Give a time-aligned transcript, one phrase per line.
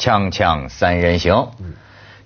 [0.00, 1.46] 锵锵三人行，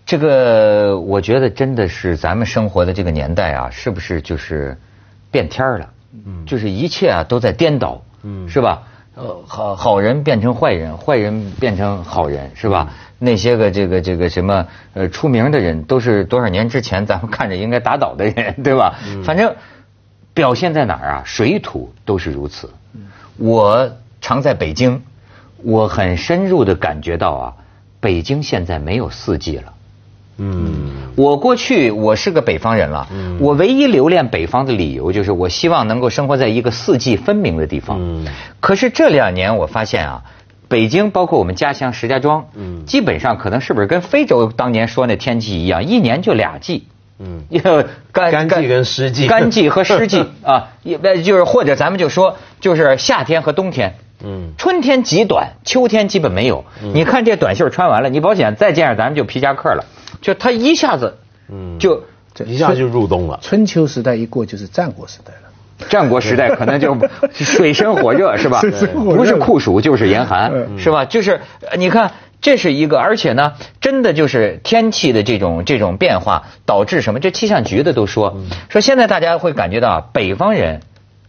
[0.07, 4.79] 这个我觉得真的是咱们生活的这个年代啊，是不是就是
[5.32, 5.91] 变天儿了？
[6.25, 8.84] 嗯，就是一切啊都在颠倒，嗯，是吧？
[9.16, 12.93] 呃，好好人变成坏人，坏人变成好人，是吧？
[13.18, 18.95] 那些个这个这个什么呃出名的人，都是多少年之前咱们看着应该打倒的人， 对吧？
[19.25, 19.56] 反正
[20.32, 21.22] 表现在哪儿啊？
[21.25, 22.70] 水土都是如此。
[23.36, 23.91] 我
[24.21, 25.03] 常在北京，
[25.63, 27.57] 我很深入的感觉到啊，
[28.04, 29.72] 北京现在没有四季了。
[30.36, 37.98] 嗯，我过去我是个北方人了，嗯我唯一留恋北方的理由就是我希望能够生活在一个四季分明的地方。
[38.00, 38.27] 嗯，
[38.61, 40.22] 可是这两年我发现啊，
[40.69, 46.89] 北京包括我们家乡石家庄，嗯，基本上可能是不是跟非洲当年说那天气一样，一年就俩季。
[47.20, 47.44] 嗯，
[48.12, 53.94] 干干季跟湿季，干季和湿季 啊，也就是或者咱们就说，就是夏天和冬天。
[54.23, 56.64] 嗯，春天极短，秋天基本没有。
[56.92, 59.84] 你看这短袖穿完了，你保险再见上咱们就皮夹克了，
[60.20, 61.16] 就它一下子，
[61.48, 62.05] 嗯，就
[62.44, 63.38] 一下就入冬了。
[63.42, 66.97] 春秋时代一过就是战国时代了，战国时代可能就
[67.33, 68.61] 水深火热是吧？
[68.94, 71.05] 不是酷暑就是严寒是吧？
[71.05, 71.41] 就是
[71.77, 72.10] 你看。
[72.41, 77.19] 这是一个，而且呢，真的就是天气的这种这种变化导致什么？
[77.19, 78.36] 这气象局的都说，
[78.69, 80.83] 说现在大家会感觉到北方人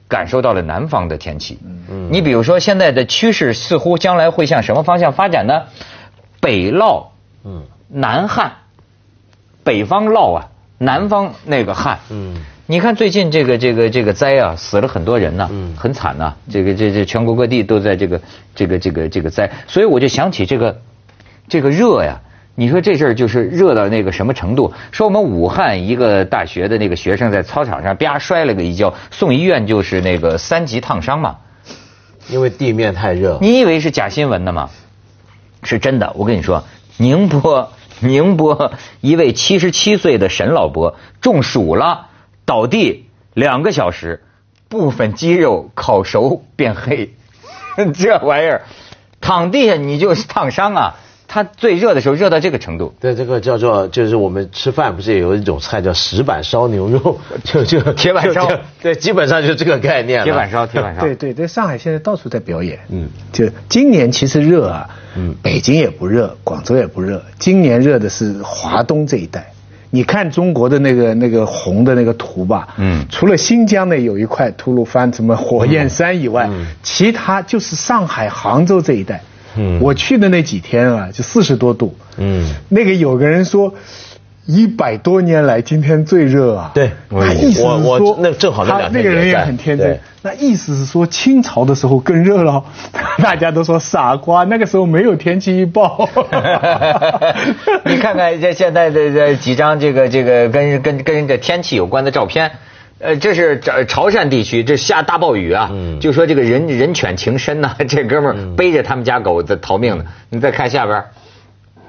[0.07, 1.59] 感受到了南方的天气。
[1.89, 5.63] 嗯你比如说现在的趋势似乎将来会向什么方向发展呢？
[6.39, 7.07] 北涝，
[7.43, 8.51] 嗯，南旱，
[9.63, 10.47] 北方涝啊，
[10.77, 11.99] 南方那个旱。
[12.09, 12.35] 嗯。
[12.67, 16.33] 你看最近这个这个这个灾啊，死了很多人呢，很惨呐。
[16.49, 18.21] 这个这这全国各地都在这个
[18.55, 20.81] 这个这个这个灾，所以我就想起这个。
[21.47, 22.19] 这个热呀，
[22.55, 24.73] 你说这事儿就是热到那个什么程度？
[24.91, 31.37] 说我们武汉一个大学的那个学生在操场上啪摔了个一跤，送医院就是那个三级烫伤嘛。
[32.29, 33.37] 因为地面太热。
[33.41, 34.69] 你以为是假新闻的吗？
[35.63, 36.13] 是真的。
[36.15, 36.63] 我跟你说，
[36.97, 42.07] 宁波宁波一位七十七岁的沈老伯中暑了，
[42.45, 44.23] 倒地两个小时，
[44.69, 47.13] 部分肌肉烤熟变黑，
[47.93, 48.61] 这玩意儿
[49.19, 50.95] 躺地下你就是烫伤啊。
[51.35, 58.49] 它最热的时候热到这个程度，对这个叫做就是我们吃饭不是有一种菜叫石板烧牛肉， 就就铁板烧，
[58.81, 60.23] 对，基本上就这个概念。
[60.23, 61.01] 铁板烧，铁板烧。
[61.01, 62.79] 对对对，上海现在到处在表演。
[62.87, 69.51] 嗯，就今年其实热啊，嗯，北京也不热，广州也不热，今年热的是华东这一带。
[69.89, 79.21] 你看中国的那个那个红的那个图吧，嗯，除了新疆那有一块吐鲁番什么火焰山以外，嗯其他就是上海、杭州这一带。
[79.57, 81.95] 嗯，我去的那几天啊，就四十多度。
[82.17, 83.73] 嗯，那个有个人说，
[84.45, 86.71] 一百多年来今天最热啊。
[86.73, 89.99] 对，那意思是说，那正好那两天那个人也很天真。
[90.21, 92.63] 那意思是说，清朝的时候更热了。
[93.21, 96.09] 大家都说傻瓜，那个时候没有天气预报。
[97.85, 102.51] 你看看这现在的这几张这个这个跟跟跟这天气有关的照片。
[103.05, 105.69] 呃，这是潮潮汕地区，这下大暴雨啊，
[106.01, 110.05] 就说这个人人犬情深呐， 这哥们儿背着他们家狗在逃命呢。
[110.29, 111.03] 你再看下边，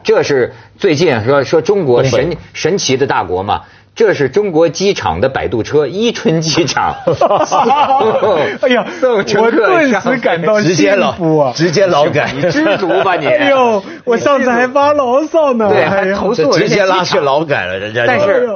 [0.02, 3.62] 这是最近说说中国神神奇的大国嘛。
[3.96, 6.94] 这是中国机场的摆渡车， 伊春机场。
[8.60, 11.52] 哎呀，我顿时感到幸福啊！
[11.56, 13.26] 直接劳改，你知足吧你？
[13.26, 18.04] 哎呦，我上次还发牢骚呢，对，还投诉，直接拉去劳改了，人家。
[18.06, 18.48] 但是，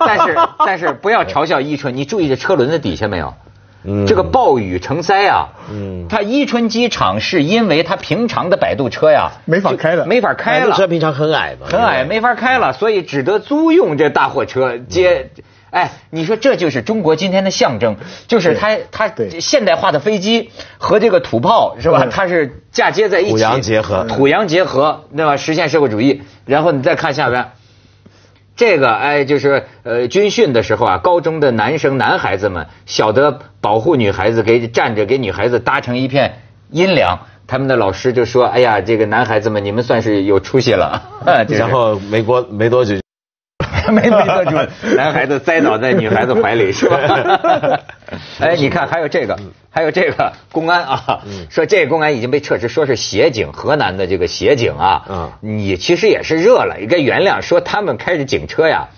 [0.00, 0.36] 但是，
[0.66, 3.34] 但是，不要嘲笑伊春，你注意这车轮子底下没有？
[4.06, 5.48] 这个暴雨成灾啊！
[5.70, 10.74] 嗯，它伊春机场是因为它平常的摆渡车呀没法开了，没法开了。
[10.74, 15.30] 车平常很矮嘛，很矮，没法开了，所以只得租用这大货车接。
[15.70, 17.96] 哎，你说这就是中国今天的象征，
[18.28, 22.06] 就是它它现代化的飞机和这个土炮是吧？
[22.10, 25.36] 它是嫁接在一起，土洋结合，土洋结合，对吧？
[25.36, 26.22] 实现社会主义。
[26.46, 27.48] 然后你再看下边。
[28.56, 41.02] 这个哎，就是呃，军训的时候啊，高中的男生男孩子们晓得保护女孩子，给站着给女孩子搭成一片阴凉，他们的老师就说：“哎呀，这个男孩子们，你们算是有出息了。
[41.50, 42.96] ”然后没过没多久。
[43.92, 44.56] 没 没多久，
[44.96, 46.96] 男孩子栽倒在女孩子怀里是吧？
[48.40, 49.38] 哎，你看还有这个，
[49.70, 51.20] 还有这个公安啊，
[51.50, 57.42] 说这个公安已经被撤职，说是协警，河南的这个协警啊，嗯，你其实也是热了，应该原谅。
[57.42, 58.88] 说他们开着警车呀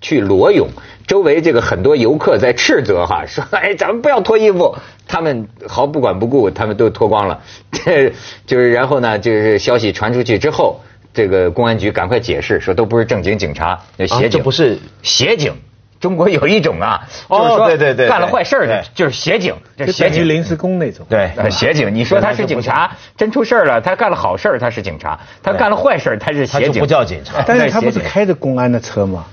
[0.00, 0.68] 去裸泳，
[1.06, 4.76] 周围这个很多游客在斥责哈，说哎咱们不要脱衣服，
[5.06, 7.42] 他们毫不管不顾，他们都脱光了，
[7.72, 8.12] 这
[8.46, 10.80] 就是然后呢，就是消息传出去之后。
[11.12, 15.54] 这个公安局赶快解释说，都不是正经警察，协警不是协警，
[16.00, 20.26] 中国有一种啊，哦就是说对对对干了坏事儿的，就是协警，这就协警。
[20.26, 21.06] 临时工那种。
[21.08, 26.72] 对，呃协警，你说他是警察，真出事儿了，他干了好事儿，他是警察；他干了坏事儿，他是协警。
[26.72, 29.24] 他不叫警察但是他不是开着公安的车吗？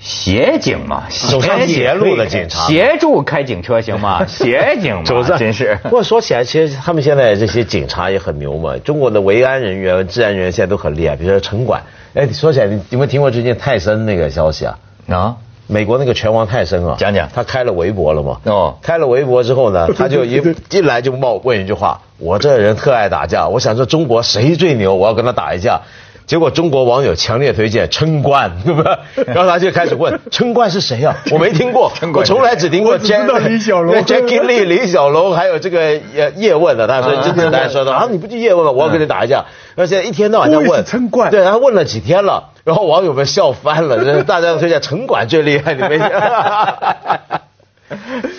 [0.00, 4.24] 协警嘛，走上协警捷路的警察协助开警车行吗？
[4.26, 5.76] 协警嘛，真是。
[5.82, 8.76] 不过说起来，其实他们现在这些警察也很牛嘛。
[8.78, 11.82] 中国的维安人员、治安人员现在都很厉害，比如说城管。
[12.14, 14.78] 哎，说起来，你你有没有听过最近泰森那个消息啊？
[15.08, 15.36] 啊，
[15.68, 18.38] 美国那个拳王泰森啊，讲讲他开了微博了嘛？
[18.44, 25.82] 哦开了微博之后呢， 他就一进来就冒问一句话：“我这人特爱打架，我想说中国谁最牛，我要跟他打一架。”
[26.26, 28.92] 结果中国网友强烈推荐称冠， 对不对？
[29.28, 31.16] 然后他就开始问 称冠是谁啊？
[31.32, 35.80] 我没听过，我从来只听过我只知道 Jack- 李小龙对 Jackie Lee、李小龙，还有这个
[36.16, 36.86] 呃叶问的。
[36.86, 38.70] 他说啊今天大家说的啊，你不就叶问吗？
[38.72, 39.46] 我要跟你打一架。
[39.78, 45.98] 而且一天到晚在问城管对，然后问了几天了，然后网友们笑翻了， 这大家都推荐城管最厉害，你没？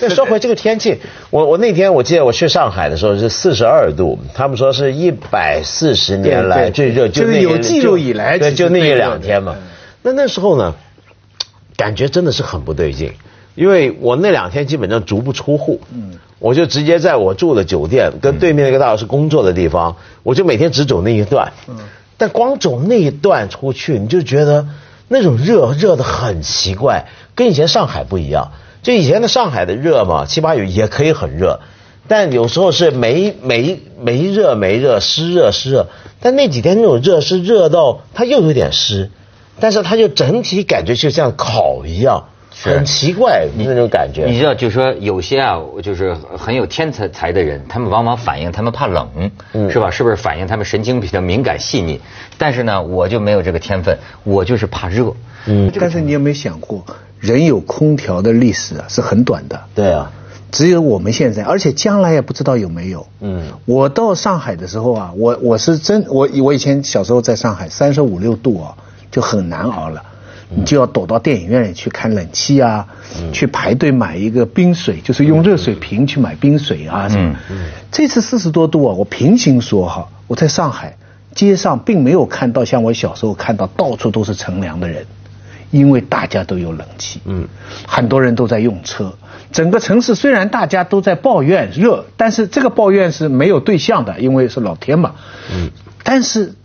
[0.02, 1.00] 那说回这个天气，
[1.32, 9.56] 我我那天我记得我去上海的时候是四十二度，他们说是一百四十年来最热，就是那有记录以来对，就那一两天嘛。
[10.04, 10.76] 那那时候呢，
[11.78, 13.14] 感觉真的是很不对劲，
[13.56, 21.76] 因为我那两天基本上足不出户，嗯，我就直接在我住的酒店跟对面那个大老师工作的地方，我就每天只走那一段，嗯，
[22.18, 24.68] 但光走那一段出去，你就觉得
[25.08, 28.52] 那种热热的很奇怪，跟以前上海不一样。
[28.82, 31.60] 就以前的上海的热嘛，七八月也可以很热，
[32.08, 35.88] 但有时候是没没没热没热，湿热湿热。
[36.22, 39.12] 但那几天那种热是热到它又有点湿，
[39.60, 44.26] 但是它就整体感觉就像烤一样，是很奇怪那种感觉。
[44.26, 49.90] 你知道，就是说有些啊，就是很有天才才的人，他们往往反映他们怕冷，嗯是吧？
[49.90, 52.00] 是不是反映他们神经比较敏感细腻？
[52.38, 55.14] 但是呢，我就没有这个天分，我就是怕热。
[55.46, 56.86] 嗯，但是你有没有想过，
[57.20, 60.12] 人有空调的历史啊是很短的，对啊，
[60.52, 63.08] 只有我们现在，而且将来也不知道有没有。
[63.22, 68.76] 嗯我到上海的时候啊，我我是真我我以前小时候在上海三十五六度啊
[69.12, 70.04] 就很难熬了，
[70.50, 72.88] 你就要躲到电影院里去看冷气啊，
[73.32, 77.36] 去排队买一个冰水，就是用热水瓶去买冰水啊什么。
[77.92, 80.98] 这次四十多度啊，我平行说哈，我在上海
[81.34, 85.06] 街上并没有看到像我小时候看到到处都是乘凉的人。
[85.72, 87.48] 因为大家都有冷气，嗯，
[87.88, 89.14] 很多人都在用车。
[89.52, 95.14] 整个城市虽然大家都在抱怨热，但是这个抱怨是没有对象的，因为是老天嘛，
[95.54, 95.70] 嗯。
[96.04, 96.56] 但是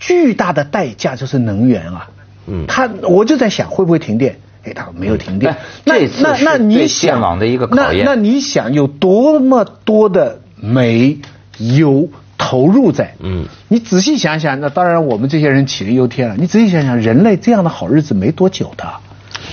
[0.00, 2.08] 巨大的代价就是能源啊，
[2.52, 4.36] 嗯，他我就在想会不会停电？
[4.64, 5.58] 哎，他没有停电哎。
[5.84, 11.18] 那那那你想电网的一个考验那那你想有多么多的煤
[11.58, 12.08] 油？
[12.44, 16.34] 投入在，嗯，你仔细想想，那当然我们这些人杞人忧天了。
[16.36, 18.84] 你仔细想想，人类这样的好日子没多久的，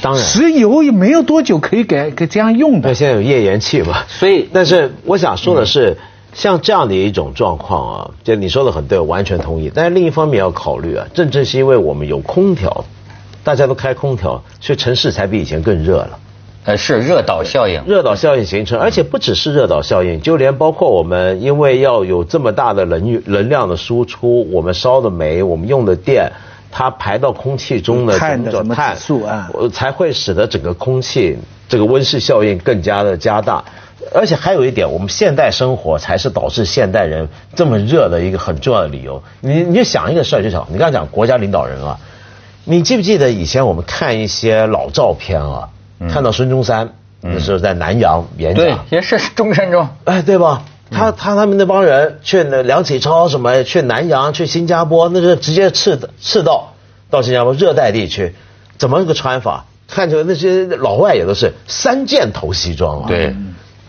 [0.01, 2.93] 当然石油也没有多久可以给给这样用的那，。
[2.95, 5.97] 现在有页岩气嘛，所以但是我想说的是，
[6.33, 9.71] 像这样的一种状况啊，就你说的很对，我完全同意。
[9.73, 12.85] 但是另一方面要考虑啊，正正是因为我们有空调，
[13.43, 16.19] 大家都开空调，所以城市才比以前更热了。
[16.65, 17.81] 呃，是热岛效应。
[17.87, 26.31] 热岛效应形成，而且不只是热岛效应，就连包括我们，因为要有这么大的能能量的输出，我们烧的煤，我们用的电，
[26.69, 31.37] 它排到空气中的碳的碳素啊呃才会使得整个空气
[31.67, 33.63] 这个温室效应更加的加大。
[34.13, 39.21] 而且还有一点，我们现代生活才是导致现代人这么热的一个很重要的理由。
[39.41, 41.99] 你你就想一个事儿就想，你刚才讲国家领导人啊，
[42.63, 45.69] 你记不记得以前我们看一些老照片啊，
[46.09, 49.87] 看到孙中山那时候在南阳演对讲，，也是中山中。
[50.05, 50.63] 哎，对吧？
[50.91, 56.73] 他他他们那帮人去那梁启超什么去南洋去新加坡，那是直接赤赤道
[57.11, 58.33] 到新加坡热带地区，
[58.77, 59.65] 怎么个穿法？
[59.87, 63.35] 看起来那些老外也都是三件头西装啊，对，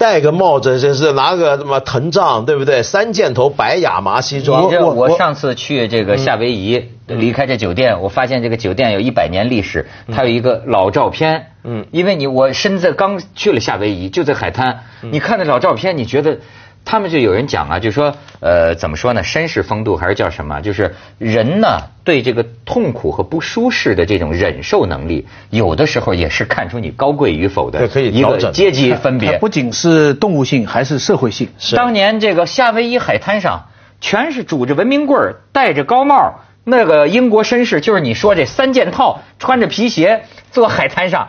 [0.01, 2.83] 戴个帽子这是拿个什么藤杖，对不对？
[2.83, 11.49] 三箭头白亚麻西装，你知道我我我上次去这个夏威夷，离开这酒店，我发现这个酒店有一百年历史，它有一个老照片。
[11.65, 16.39] 嗯，因为你我身在刚去了夏威夷，就在海滩，你看那老照片，你觉得。
[16.85, 19.23] 他们就有人讲啊，就说呃，怎么说呢？
[19.23, 20.61] 绅士风度还是叫什么？
[20.61, 29.39] 就是人呢，对这个痛苦和不舒适的这种忍受能力，有的时候也是看出你高贵与否的对可以一个阶级分别。
[29.39, 31.49] 不仅是动物性，还是社会性。
[31.59, 33.67] 是当年这个夏威夷海滩上，
[34.01, 41.29] 全是拄着文明棍儿、戴着高帽，那个英国绅士，就是你说这三件套，穿着皮鞋坐海滩上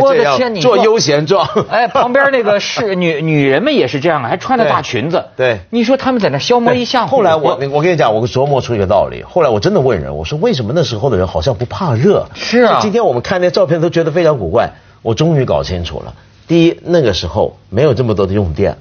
[0.00, 5.24] 我的天，你说做悠闲状 哎，旁边那个是 女女人们也是这样，还穿着大裙子。
[5.36, 7.08] 对你说他们在那消磨一下午。
[7.08, 9.22] 后来我我跟你讲，我琢磨出一个道理。
[9.22, 12.26] 后来我真的问人，我说为什么那时候的人好像不怕热？
[12.34, 14.72] 是啊今天我们看那照片都觉得非常古怪。
[15.02, 16.14] 我终于搞清楚了。
[16.46, 18.76] 第一，那个时候没有这么多的用电，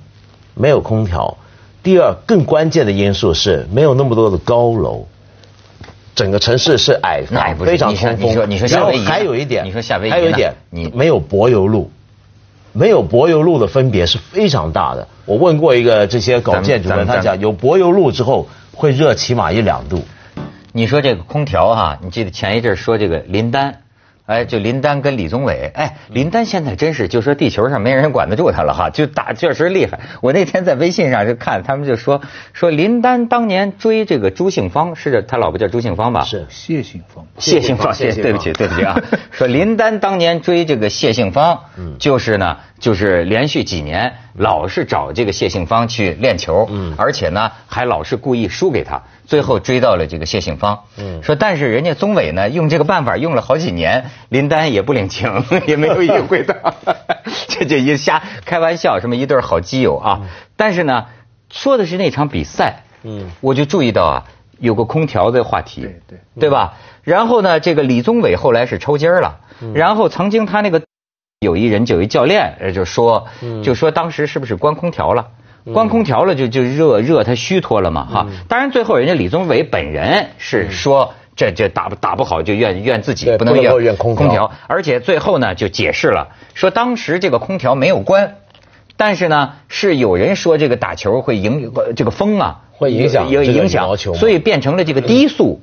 [0.53, 1.37] 没有空调；
[1.81, 5.07] 第二，更关键的因素是没有那么多的高楼，
[6.19, 8.29] 整个城市是矮矮，非常通风。
[8.29, 11.89] 你说你说夏威夷，还有一点，你说夏威夷，还有一点，你没有柏油路，
[12.73, 15.07] 没有柏油路的分别是非常大的。
[15.23, 20.03] 我问过一个这些搞建筑的，他讲有柏油路之后会热起码一两度。
[20.73, 23.77] 你说这个空调哈，你记得前一阵说这个林丹。
[24.29, 29.99] 哎，就林丹跟李宗伟，哎，林丹现在真是就说地球上没人管得住他了哈，就打确实厉害。
[30.21, 32.21] 我那天在微信上就看他们就说
[32.53, 36.23] 说林丹当年追这个朱杏芳，是他老婆叫朱杏芳吧？
[36.25, 39.01] 是谢杏芳，谢杏芳，谢对不起对不起啊。
[39.31, 41.63] 说林丹当年追这个谢杏芳，
[41.97, 46.95] 就是呢，就是连续几年老是找这个谢杏芳去练球，嗯。
[46.97, 49.01] 而且呢还老是故意输给他。
[49.25, 56.55] 最后追到了这个谢杏芳，嗯，说但是人家宗伟呢用这个办法用了好几年，林丹也不领情， 也没有意会到，
[57.47, 60.21] 这就一瞎开玩笑，什么一对好基友啊。
[60.55, 61.05] 但是呢，
[61.51, 64.25] 说的是那场比赛，嗯，我就注意到啊，
[64.57, 66.73] 有个空调的话题，对对，对吧？
[67.03, 69.41] 然后呢，这个李宗伟后来是抽筋了，
[69.75, 70.81] 然后曾经他那个
[71.39, 73.27] 有一人就有一教练就说，
[73.63, 75.27] 就说当时是不是关空调了？
[75.73, 88.35] 关空调了就就热热他虚脱了嘛哈，当然最后人家李宗伟本人是说这这打不打不好就怨怨自己不能怨空调，而且最后呢就解释了说当时这个空调没有关，
[88.97, 95.61] 但是呢是有人说这个打球会影这个风啊会影响影响，所以变成了这个低速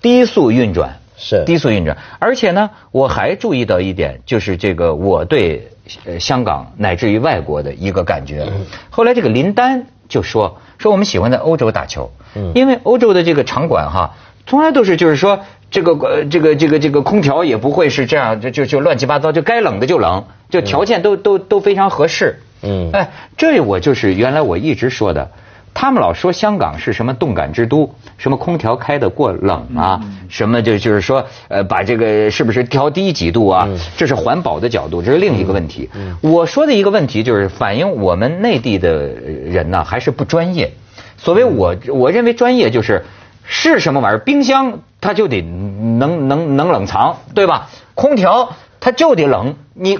[0.00, 5.68] 低速运转是低速运转，而且呢我还注意到一点就是这个我对。
[6.04, 8.46] 呃，香港乃至于外国的一个感觉。
[8.90, 12.12] 后来这个林丹就说说我们喜欢在欧洲打球，
[12.54, 14.14] 因为欧洲的这个场馆哈，
[14.46, 22.38] 从来都是就是说这个呃这个这个这个空调也不会是这样就就就乱七八糟，就该冷的就冷，就条件都都都非常合适。
[22.62, 25.32] 嗯，哎，这我就是原来我一直说的。
[25.72, 33.66] 他们老说香港是什么动感之都，什么空调开得过冷啊，什么就就是说，呃，把这个是不是调低几度啊？
[33.96, 35.88] 这是环保的角度，这是另一个问题。
[36.20, 40.72] 我说的一个问题就是反映我们内地的人呢还是不专业。
[41.16, 43.04] 所谓我我认为专业就是
[43.44, 47.70] 是什么玩意儿，冰箱它就得能能能冷藏，对吧？
[47.94, 49.98] 空调它就得冷，你。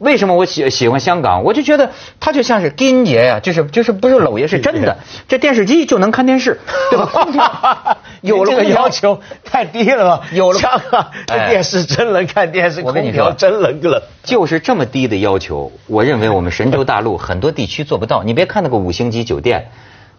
[0.00, 1.44] 为什么我喜喜欢香港？
[1.44, 1.90] 我就觉得
[2.20, 4.96] 它就像是金爷呀，就是就是不是老爷是真的，
[5.28, 6.58] 这电视机就能看电视，
[6.90, 7.98] 对吧？
[8.22, 10.26] 有了个要求太低了吧？
[10.32, 15.70] 有了香港这电视真能看电视，空调真能冷，就是这么低的要求。
[15.86, 18.22] 我认为我们神州大陆很多地区做不到。
[18.22, 19.68] 你别看那个五星级酒店，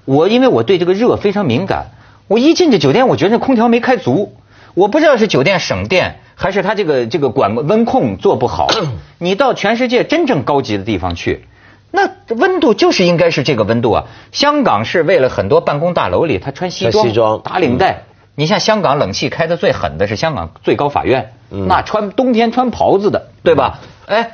[0.05, 1.87] 我因为我对这个热非常敏感，
[2.27, 4.37] 我一进这酒店，我觉得空调没开足。
[4.75, 8.67] 我不知道是酒店省电，还是他这个这个管温控做不好。
[9.19, 11.45] 你到全世界真正高级的地方去，
[11.91, 14.05] 那温度就是应该是这个温度啊。
[14.31, 18.05] 香港是为了很多办公大楼里他穿西装打领带。
[18.33, 23.79] 你像香港冷气开的最狠的是香港最高法院，那穿冬天穿袍子的，对吧？
[24.07, 24.31] 哎，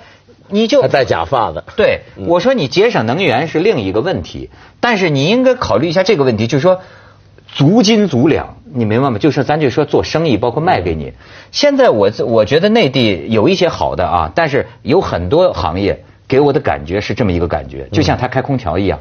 [0.47, 1.65] 你就还戴假发的。
[1.75, 4.49] 对，我说你节省能源是另一个问题，
[4.79, 6.79] 但是你应该考虑一下这个问题，就是说。
[7.57, 9.17] 足斤足两，你明白吗？
[9.17, 11.11] 就是咱就说做生意，包括卖给你。
[11.51, 18.99] 现在我我觉得内地有一些好的啊，但是有很多行业给我的感觉是这么一个感觉，就像他开空调一样，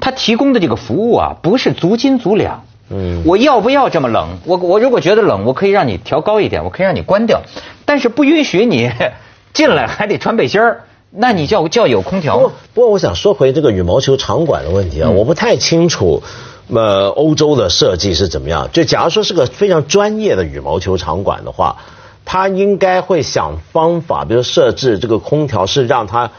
[0.00, 2.64] 他提供的这个服务啊，不是足斤足两。
[2.88, 4.38] 嗯，我要不要这么冷？
[4.46, 7.42] 我我如果觉得冷，我可以让你调高一点，我可以让你关掉，
[7.84, 8.90] 但是不允许你
[9.52, 10.84] 进来还得穿背心儿。
[11.10, 12.38] 那你叫叫有空调？
[12.38, 16.22] 不不过我想说回这个羽毛球场馆的问题啊，我不太清楚。
[16.68, 18.68] 呃，欧洲的设计是怎么样？
[18.72, 21.76] 就假如说是个非常专业的羽毛球场馆的话，
[22.24, 26.30] 他应该会想方法，比如设置这个空调是让它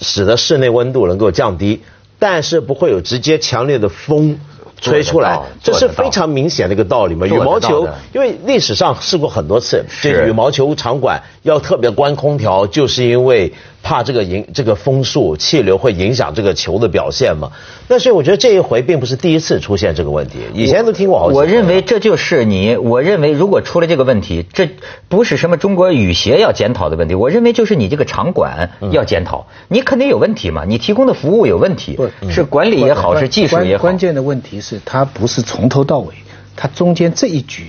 [0.00, 1.82] 使得室内温度能够降低，
[2.18, 4.40] 但是不会有直接强烈的风
[4.80, 7.26] 吹出来，这是非常明显的一个道理嘛。
[7.26, 13.52] 羽毛球因为历史上试过很多次，这羽毛球场馆要特别关空调，就是因为。
[13.82, 17.52] 怕这个影这个风速气流会影响这个球的表现嘛？
[17.86, 21.38] 那所以我觉得这一回并不是第一次出现这个问题，以前都听过好几次。
[21.38, 24.68] 我认为这就是你，我认为如果出了这个问题，这
[25.08, 31.96] 不是什么中国羽协要检讨的问题，我认为就是你这个场馆要检讨，你肯定有问题嘛，你提供的服务有问题，
[32.28, 33.82] 是管理也好，是技术也好。
[33.82, 36.12] 关键的问题是他不是从头到尾，
[36.56, 37.66] 他中间这一局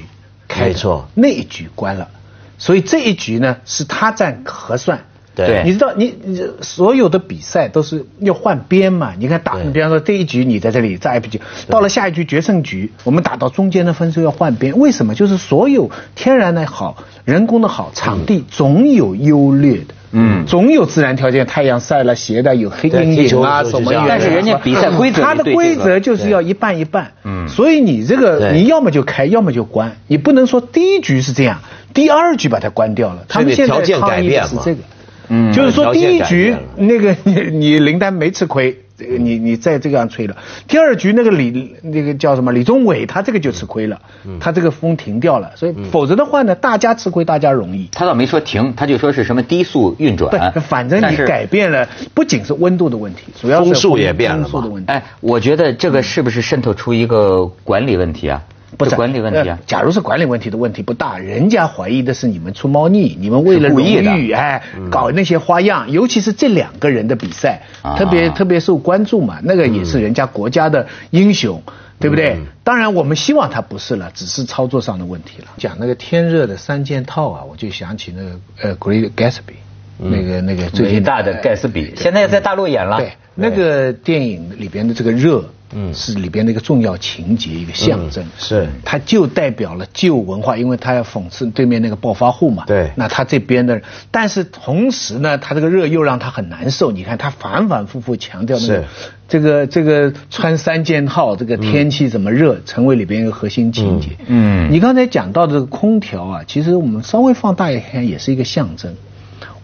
[0.48, 2.10] 开错，那一局关了，
[2.58, 5.06] 所以这一局呢是他在核算。
[5.36, 9.14] 对，你知道，你你所有的比赛都是要换边嘛？
[9.20, 11.40] 你看打，比方说这一局你在这里在 I P 局，
[11.70, 15.14] 到了下一局决胜局，我们打到中间的分数要换边，为什么？
[15.14, 19.94] 就是所有天然的好，人工的好，场地总有优劣的。
[20.12, 23.92] 嗯，总有自然条件，太阳晒了鞋带，有黑阴影啊什么。
[24.08, 27.12] 但是人家比赛规则，它的规则就是要一半一半。
[27.24, 31.60] 嗯，所以你这个你要么就开，要么就关，你不能说第一局是这样，
[31.94, 33.26] 第二局把它关掉了。
[33.28, 34.82] 他们现在抗议的是这个，
[35.30, 38.78] 嗯，就是说第一局那个你你林丹没吃亏。
[38.98, 40.36] 这个你你再这样吹了，
[40.68, 44.02] 第二局那个李那个叫什么李宗伟，他这个就吃亏了，
[44.40, 47.88] 他这个风停掉了，所以否则的话呢，大家吃亏大家容易。
[47.92, 50.52] 他倒没说停，他就说是什么低速运转。
[50.62, 54.50] 反正你改变了，不仅是温度的问题，主要是风速也变了。
[54.88, 58.42] 哎，我觉得这个是不是渗透出一个管理问题啊？
[58.76, 59.58] 不是管理问题啊！
[59.66, 67.62] 假如是管理问题的问题不大，人家怀疑的是你们出猫腻，你们为了荣誉哎搞那些花样，尤其是这两个人的比赛，
[67.98, 71.64] 特别特别受关注嘛，那个也是人家国家的英雄，
[71.98, 72.38] 对不对？
[72.66, 75.48] 当然我们希望他不是了，只是操作上的问题了。
[75.58, 79.56] 讲那个天热的三件套啊，我就想起那个呃，Great Gatsby，
[79.98, 82.98] 那个那个最大的盖茨比，现在在大陆演了。
[82.98, 85.46] 对，那个电影里边的这个热。
[85.74, 88.26] 嗯，是里边的一个重要情节，一个象征。
[88.38, 92.64] 是，它就代表了旧文化，因为它要讽刺对面那个暴发户嘛。
[92.66, 92.92] 对。
[92.96, 96.92] 那他这边的，但是同时呢，他这个热又让他很难受。
[96.92, 98.84] 你看他反反复复强调那个，
[99.28, 104.12] 这个这个穿三件套，这个天气怎么热，成为里边一个核心情节。
[104.26, 104.72] 嗯。
[104.72, 108.96] 你刚才讲到这个空调啊，其实我们稍微放大一看，也是一个象征。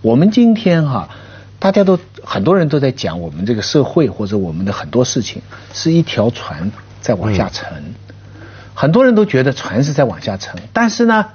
[0.01, 1.09] 我们今天哈。
[1.63, 5.41] 大家都很多人都在讲我们这个社会或者我们的很多事情
[5.71, 7.93] 是一条船在往下沉，
[8.73, 11.27] 很多人都觉得船是在往下沉，但是呢，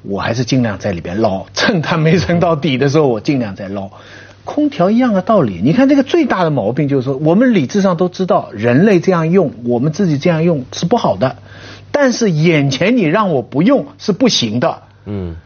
[0.00, 3.90] 我还是尽量在里边捞，趁它没沉到底的时候，我尽量在捞。
[4.44, 11.36] 空调一样的道理，你看这个最大的毛病就是说，我们理智上都知道人类这样用，我们自己这样用是不好的，
[11.92, 14.84] 但是眼前你让我不用是不行的。
[15.04, 15.36] 嗯。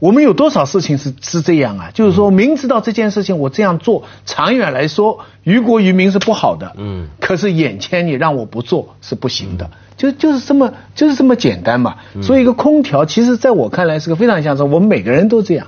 [0.00, 1.90] 我们有多少事情是是这样啊？
[1.92, 6.72] 就是说明知道这件事情我这样做，长远来说于国于民是不好的。
[6.76, 7.06] 嗯。
[7.20, 11.96] 可是眼前你让我不做是不行的，就就是这么就是这么简单嘛。
[12.22, 14.70] 所以一个空调，其实在我看来是个非常象征。
[14.70, 15.66] 我们每个人都这样，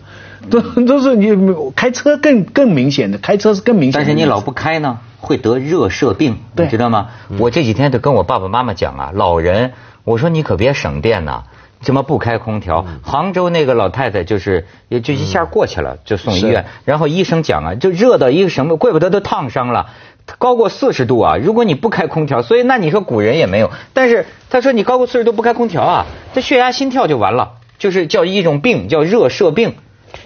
[0.51, 1.29] 都都是你
[1.77, 4.01] 开车更更明显的，开车是更明显。
[4.01, 7.09] 但是你老不开呢，会得热射病，你知道吗？
[7.39, 9.73] 我这几天都跟我爸爸妈妈讲啊，老人，
[10.05, 11.45] 我说你可别省电呐。
[11.83, 12.87] 怎么不开空调？
[13.03, 16.65] 杭州那个老太太就是也就一下过去了，就送医院。
[16.85, 19.91] 然后医生讲啊，就热到一个什么，怪不得都烫伤了，
[20.39, 21.37] 高过四十度啊！
[21.37, 23.71] 如果你不开空调，所以那你说古人也没有。
[23.93, 29.75] 但是他说你高过四十度不开空调啊，这血压心跳就完了，就是叫一种病叫热射病。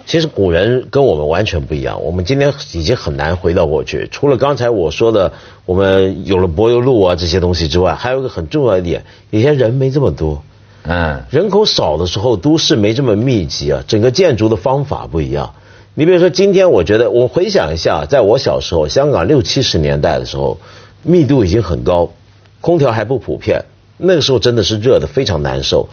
[0.05, 4.07] 其实古人跟我们完全不一样，我们今天已经很难回到过去。
[4.11, 5.33] 除了刚才我说的，
[5.65, 10.43] 我们有了柏油路啊这些东西之外，还有一个很重要的点，以前人没这么多。
[10.89, 15.53] 嗯，人口少的时候，都市没这么密集啊，整个建筑的方法不一样。
[15.95, 20.57] 你比如说，今天我觉得，我回想一下，在我小时候，香港六七十年代的时候，
[21.03, 22.13] 密度已经很高，
[22.61, 23.65] 空调还不普遍，
[23.97, 25.89] 那个时候真的是热的非常难受。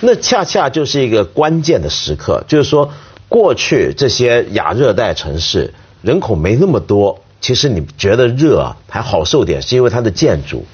[0.00, 2.90] 那恰恰就是一个关键的时刻，就是说，
[3.28, 10.64] 过去这些亚热带城市人口没那么多，其实你觉得热啊还好受点，是因为它的建筑，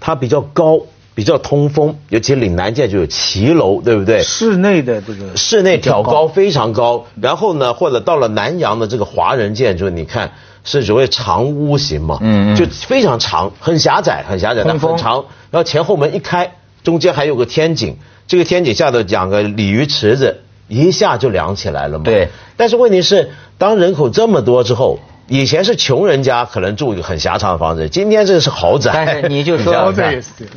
[0.00, 0.80] 它比较高。
[1.14, 4.22] 比较通风，尤其岭南建筑有骑楼，对不对？
[4.22, 10.32] 室内的这个室内挑高非常高，然后呢，或者到了南洋的这个华人建筑，你看
[10.64, 22.04] 是所谓长屋型嘛，嗯嗯，就非常长，很狭窄，很狭窄，但很长，然后前后门一开，中间还有个天井，这个天井下头两个鲤鱼池子，一下就凉起来了嘛。
[22.04, 22.28] 对。
[22.56, 24.98] 但是问题是，当人口这么多之后。
[25.32, 28.90] 以前是穷人家可能住一个很狭长的房子，今天这是豪宅。
[28.92, 29.90] 但是你就 说，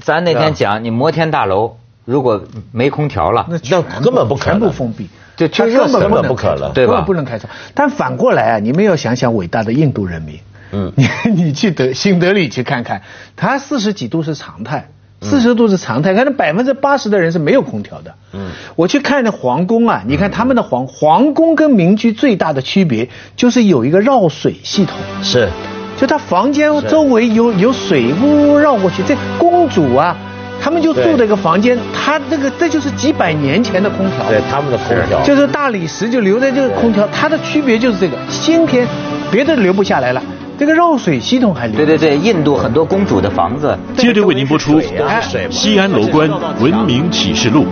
[0.03, 3.57] 咱那天讲，你摩天大楼如果没空调了，那
[4.01, 5.07] 根本不可能，全部封闭，
[5.37, 7.01] 就根本根本不可能，对吧？
[7.05, 7.49] 不能开窗。
[7.73, 10.39] 但反过来啊，你们要想想伟大的印度人民，
[10.73, 13.01] 嗯， 你你去德新德里去看看，
[13.37, 14.89] 他四十几度是常态。
[15.29, 18.13] 四十度是常态，看那百分之八十的人是没有空调的。
[18.33, 24.97] 嗯，我去看那皇宫啊，你看他们的皇皇宫跟民居最大的区别就是有一个绕水系统。
[25.21, 25.49] 是，
[25.97, 29.01] 就他房间周围有有水呜呜绕过去。
[29.07, 30.15] 这公主啊，
[30.61, 34.29] 他们就住的一个房间，他这个这就是几百年前的空调。
[34.29, 38.87] 对，他们的空调就是大理石就留在这个空调，它的区别就是这个今天，
[39.31, 40.21] 别的留不下来了。
[40.57, 43.77] 这个绕水系统还对对对，印度很多公主的房子。
[43.97, 44.79] 接着为您播出
[45.51, 47.63] 《西安楼观文明启示录》。